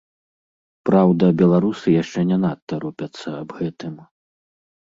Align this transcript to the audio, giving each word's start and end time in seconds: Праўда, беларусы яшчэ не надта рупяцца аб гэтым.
Праўда, 0.89 1.25
беларусы 1.41 1.87
яшчэ 2.01 2.19
не 2.31 2.37
надта 2.47 2.73
рупяцца 2.87 3.27
аб 3.41 3.49
гэтым. 3.59 3.93